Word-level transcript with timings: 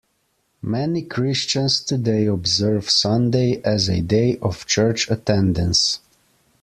Many 0.63 1.03
Christians 1.03 1.79
today 1.83 2.25
observe 2.25 2.89
Sunday 2.89 3.61
as 3.63 3.87
a 3.87 4.01
day 4.01 4.39
of 4.41 4.65
church-attendance. 4.65 5.99